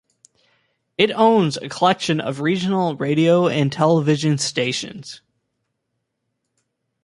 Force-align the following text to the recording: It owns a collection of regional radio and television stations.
It 0.97 1.11
owns 1.11 1.57
a 1.57 1.69
collection 1.69 2.19
of 2.19 2.39
regional 2.39 2.95
radio 2.95 3.47
and 3.47 3.71
television 3.71 4.39
stations. 4.39 5.21